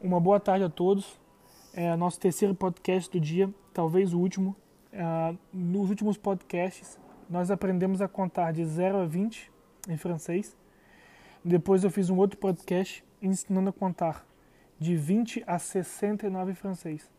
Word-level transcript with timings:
Uma 0.00 0.20
boa 0.20 0.38
tarde 0.38 0.64
a 0.64 0.68
todos. 0.68 1.18
É 1.74 1.96
nosso 1.96 2.20
terceiro 2.20 2.54
podcast 2.54 3.10
do 3.10 3.18
dia, 3.18 3.52
talvez 3.74 4.14
o 4.14 4.20
último. 4.20 4.54
É, 4.92 5.34
nos 5.52 5.90
últimos 5.90 6.16
podcasts, 6.16 6.96
nós 7.28 7.50
aprendemos 7.50 8.00
a 8.00 8.06
contar 8.06 8.52
de 8.52 8.64
0 8.64 8.98
a 8.98 9.04
20 9.04 9.50
em 9.88 9.96
francês. 9.96 10.56
Depois 11.44 11.82
eu 11.82 11.90
fiz 11.90 12.10
um 12.10 12.16
outro 12.16 12.38
podcast 12.38 13.04
ensinando 13.20 13.70
a 13.70 13.72
contar 13.72 14.24
de 14.78 14.94
20 14.94 15.42
a 15.44 15.58
69 15.58 16.52
em 16.52 16.54
francês. 16.54 17.10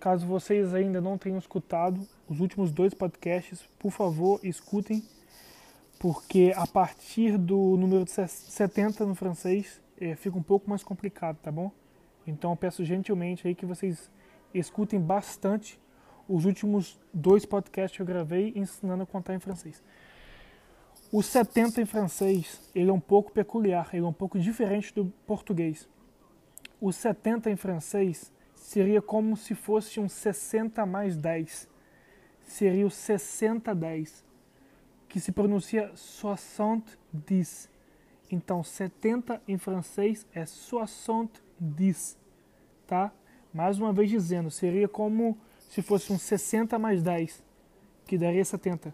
Caso 0.00 0.26
vocês 0.26 0.74
ainda 0.74 1.00
não 1.00 1.16
tenham 1.16 1.38
escutado 1.38 2.04
os 2.28 2.40
últimos 2.40 2.72
dois 2.72 2.94
podcasts, 2.94 3.68
por 3.78 3.92
favor, 3.92 4.40
escutem, 4.42 5.04
porque 6.00 6.52
a 6.56 6.66
partir 6.66 7.38
do 7.38 7.76
número 7.76 8.04
70 8.08 9.06
no 9.06 9.14
francês 9.14 9.80
é, 10.00 10.16
fica 10.16 10.36
um 10.36 10.42
pouco 10.42 10.68
mais 10.68 10.82
complicado, 10.82 11.38
tá 11.40 11.52
bom? 11.52 11.70
Então 12.28 12.50
eu 12.50 12.56
peço 12.56 12.84
gentilmente 12.84 13.48
aí 13.48 13.54
que 13.54 13.64
vocês 13.64 14.10
escutem 14.52 15.00
bastante 15.00 15.80
os 16.28 16.44
últimos 16.44 17.00
dois 17.12 17.46
podcasts 17.46 17.96
que 17.96 18.02
eu 18.02 18.06
gravei 18.06 18.52
ensinando 18.54 19.02
a 19.02 19.06
contar 19.06 19.34
em 19.34 19.38
francês. 19.38 19.82
O 21.10 21.22
70 21.22 21.80
em 21.80 21.86
francês, 21.86 22.70
ele 22.74 22.90
é 22.90 22.92
um 22.92 23.00
pouco 23.00 23.32
peculiar, 23.32 23.88
ele 23.94 24.04
é 24.04 24.06
um 24.06 24.12
pouco 24.12 24.38
diferente 24.38 24.94
do 24.94 25.06
português. 25.26 25.88
O 26.78 26.92
70 26.92 27.50
em 27.50 27.56
francês 27.56 28.30
seria 28.54 29.00
como 29.00 29.34
se 29.34 29.54
fosse 29.54 29.98
um 29.98 30.06
60 30.06 30.84
mais 30.84 31.16
10. 31.16 31.66
Seria 32.42 32.86
o 32.86 32.90
60-10, 32.90 34.22
que 35.08 35.18
se 35.18 35.32
pronuncia 35.32 35.90
60-10. 35.94 37.70
Então, 38.30 38.62
70 38.62 39.40
em 39.48 39.56
francês 39.56 40.26
é 40.34 40.44
60-10, 40.44 42.17
tá? 42.88 43.12
Mais 43.54 43.78
uma 43.78 43.92
vez 43.92 44.10
dizendo, 44.10 44.50
seria 44.50 44.88
como 44.88 45.38
se 45.68 45.82
fosse 45.82 46.12
um 46.12 46.18
60 46.18 46.76
mais 46.78 47.02
10, 47.02 47.44
que 48.06 48.18
daria 48.18 48.44
70. 48.44 48.92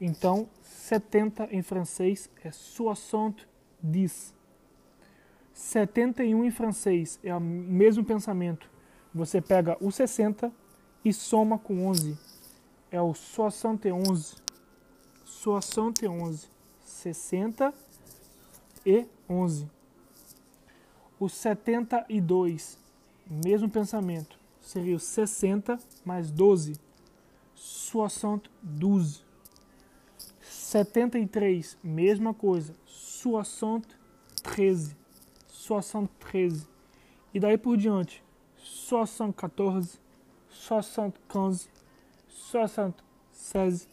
Então, 0.00 0.48
70 0.62 1.48
em 1.52 1.62
francês 1.62 2.28
é 2.42 2.48
60-10. 2.48 4.32
71 5.52 6.44
em 6.44 6.50
francês 6.50 7.20
é 7.22 7.32
o 7.34 7.40
mesmo 7.40 8.04
pensamento. 8.04 8.68
Você 9.14 9.40
pega 9.40 9.76
o 9.80 9.92
60 9.92 10.50
e 11.04 11.12
soma 11.12 11.58
com 11.58 11.86
11. 11.86 12.18
É 12.90 13.00
o 13.00 13.14
71. 13.14 14.02
71. 15.24 16.34
60 16.82 17.72
e 18.84 19.06
11. 19.28 19.70
O 21.20 21.28
72, 21.28 22.78
mesmo 23.28 23.68
pensamento, 23.68 24.38
seria 24.60 24.96
o 24.96 25.00
60 25.00 25.78
mais 26.04 26.30
12. 26.30 26.74
72. 27.54 29.24
73, 30.40 31.78
mesma 31.82 32.32
coisa. 32.34 32.74
73. 32.86 34.96
73. 35.48 36.68
E 37.32 37.40
daí 37.40 37.56
por 37.56 37.76
diante. 37.76 38.22
74, 38.56 39.98
75, 40.50 41.70
76, 42.52 43.88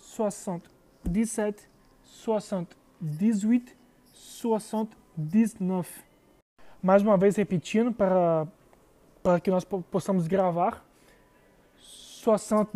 77, 0.00 1.68
78, 2.04 3.76
79. 4.12 5.88
Mais 6.82 7.02
uma 7.02 7.16
vez 7.16 7.36
repetindo 7.36 7.92
para, 7.92 8.46
para 9.26 9.40
que 9.40 9.50
nós 9.50 9.64
possamos 9.64 10.28
gravar. 10.28 10.86
70, 11.82 12.70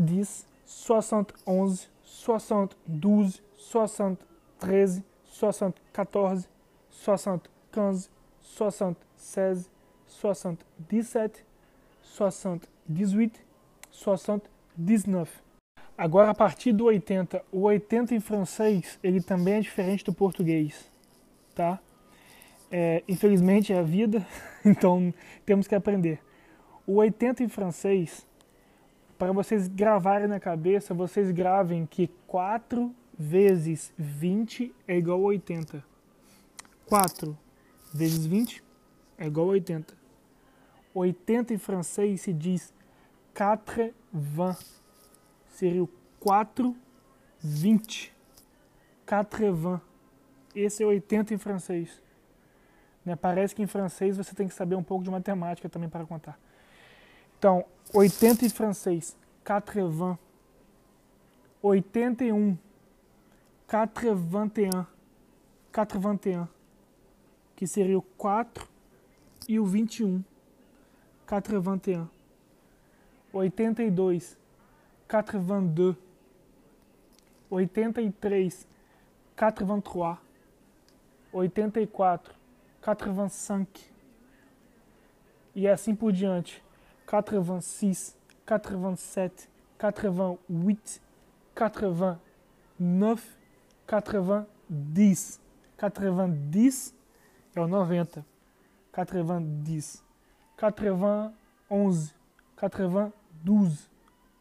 71, 0.67 1.77
72, 2.05 3.41
73, 3.57 5.01
74, 5.33 6.49
75, 6.91 8.11
76, 8.43 9.71
77, 10.09 11.45
60, 12.03 12.69
18, 12.89 13.41
60, 13.93 14.51
19. 14.77 15.31
Agora, 15.97 16.31
a 16.31 16.35
partir 16.35 16.73
do 16.73 16.87
80, 16.87 17.45
o 17.53 17.61
80 17.61 18.13
em 18.17 18.21
francês, 18.21 18.99
ele 19.05 19.23
também 19.23 19.55
é 19.55 19.61
diferente 19.61 20.05
do 20.05 20.13
português, 20.13 20.91
tá? 21.55 21.79
É, 22.73 23.05
infelizmente 23.07 23.73
é 23.73 23.79
a 23.79 23.83
vida, 23.83 24.27
então 24.67 25.15
temos 25.47 25.69
que 25.69 25.77
aprender. 25.77 26.21
O 26.91 26.95
80 26.95 27.45
em 27.45 27.49
francês, 27.49 28.27
para 29.17 29.31
vocês 29.31 29.69
gravarem 29.69 30.27
na 30.27 30.41
cabeça, 30.41 30.93
vocês 30.93 31.31
gravem 31.31 31.87
que 31.87 32.09
4 32.27 32.93
vezes 33.17 33.95
20 33.97 34.75
é 34.89 34.99
igual 34.99 35.21
a 35.21 35.27
80. 35.27 35.85
4 36.87 37.39
vezes 37.95 38.27
20 38.27 38.61
é 39.19 39.27
igual 39.29 39.47
a 39.47 39.51
80. 39.51 39.95
80 40.93 41.55
em 41.55 41.59
francês 41.59 42.23
se 42.23 42.33
diz 42.33 42.75
80. 43.39 43.95
Seria 45.47 45.85
o 45.85 45.89
420. 46.19 48.13
80. 49.07 49.81
Esse 50.57 50.83
é 50.83 50.87
80 50.87 51.35
em 51.35 51.39
francês. 51.39 52.03
Né? 53.05 53.15
Parece 53.15 53.55
que 53.55 53.63
em 53.63 53.69
francês 53.69 54.17
você 54.17 54.35
tem 54.35 54.49
que 54.49 54.55
saber 54.55 54.75
um 54.75 54.83
pouco 54.83 55.05
de 55.05 55.11
matemática 55.11 55.69
também 55.69 55.89
para 55.89 56.05
contar. 56.05 56.37
Então, 57.41 57.65
80 57.95 58.45
em 58.45 58.49
francês, 58.51 59.17
80. 59.49 60.19
81. 61.63 62.59
81. 63.67 64.87
81. 65.75 66.49
Que 67.57 67.67
seria 67.67 67.97
o 67.97 68.03
4 68.03 68.69
e 69.49 69.59
o 69.59 69.65
21. 69.65 70.23
81, 71.33 72.09
82, 73.33 74.37
82, 75.09 75.97
83, 77.49 77.97
83, 78.13 78.67
84, 81.33 82.35
85 82.83 83.81
e 85.55 85.67
assim 85.67 85.95
por 85.95 86.13
diante. 86.13 86.63
86, 87.11 88.17
87, 88.47 89.49
88, 89.79 91.01
89, 91.57 93.23
90. 94.69 95.41
90 95.81 96.05
é 97.57 97.61
o 97.61 97.67
90. 97.67 98.25
90. 98.97 100.03
91, 100.61 101.33
92, 102.61 103.91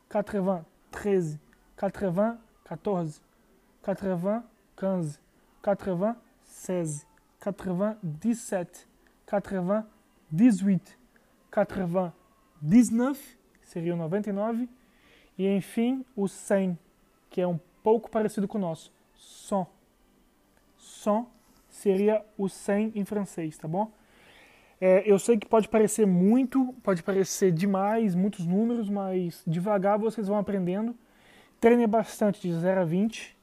93, 0.10 1.40
94, 1.78 3.22
95, 3.82 4.44
96, 5.64 7.06
97, 7.40 8.88
98, 10.32 10.98
99, 12.62 13.20
seria 13.64 13.94
o 13.94 13.98
99, 13.98 14.68
e 15.38 15.48
enfim 15.48 16.06
o 16.16 16.28
100, 16.28 16.78
que 17.30 17.42
é 17.42 17.48
um 17.48 17.60
pouco 17.82 18.10
parecido 18.10 18.48
com 18.48 18.58
o 18.58 18.62
nosso, 18.62 18.92
100. 19.16 19.66
100 20.78 21.28
seria 21.70 22.26
o 22.38 22.50
100 22.50 22.94
em 22.96 23.06
francês, 23.06 23.58
tá 23.58 23.68
bom? 23.68 23.92
É, 24.82 25.04
eu 25.06 25.20
sei 25.20 25.38
que 25.38 25.46
pode 25.46 25.68
parecer 25.68 26.06
muito, 26.06 26.74
pode 26.84 27.04
parecer 27.04 27.52
demais, 27.52 28.16
muitos 28.16 28.46
números, 28.46 28.90
mas 28.90 29.44
devagar 29.46 29.98
vocês 29.98 30.28
vão 30.28 30.38
aprendendo. 30.38 30.96
Treinem 31.60 31.88
bastante 31.88 32.42
de 32.42 32.54
0 32.54 32.82
a 32.82 32.86
20. 32.86 33.38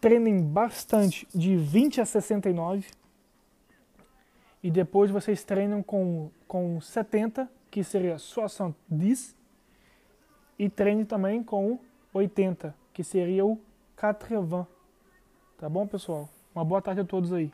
Treinem 0.00 0.42
bastante 0.42 1.26
de 1.32 1.56
20 1.56 2.00
a 2.00 2.04
69. 2.04 2.86
E 4.62 4.70
depois 4.70 5.10
vocês 5.10 5.44
treinam 5.44 5.82
com, 5.82 6.30
com 6.48 6.80
70, 6.80 7.48
que 7.74 7.82
seria 7.82 8.16
70. 8.20 8.72
E 10.56 10.70
treinem 10.70 11.04
também 11.04 11.42
com 11.42 11.76
80, 12.12 12.72
que 12.92 13.02
seria 13.02 13.44
o 13.44 13.58
80. 14.00 14.68
Tá 15.58 15.68
bom, 15.68 15.84
pessoal? 15.84 16.28
Uma 16.54 16.64
boa 16.64 16.80
tarde 16.80 17.00
a 17.00 17.04
todos 17.04 17.32
aí. 17.32 17.50